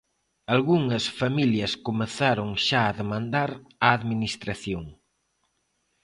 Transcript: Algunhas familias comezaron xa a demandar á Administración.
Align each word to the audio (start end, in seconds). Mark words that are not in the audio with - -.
Algunhas 0.55 1.05
familias 1.19 1.73
comezaron 1.87 2.49
xa 2.65 2.81
a 2.87 2.95
demandar 3.01 3.49
á 3.85 3.87
Administración. 3.99 4.83